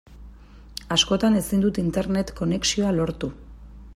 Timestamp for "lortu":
3.01-3.33